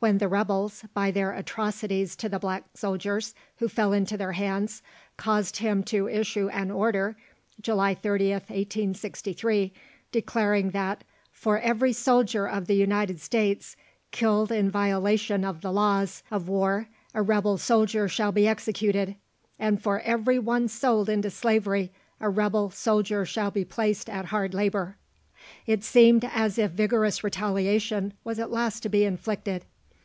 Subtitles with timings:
[0.00, 4.80] When the rebels, by their atrocities to the black soldiers who fell into their hands,
[5.16, 7.16] caused him to issue an order
[7.60, 9.72] (July 30th, 1863),
[10.12, 11.02] declaring that
[11.32, 13.74] "for every soldier of the United States
[14.12, 19.16] killed in violation of the laws of war a rebel soldier shall be executed,
[19.58, 21.90] and for every one sold into slavery
[22.20, 24.96] a rebel soldier shall be placed at hard labour,"
[25.66, 29.64] it seemed as if vigorous retaliation was at last to be inflicted.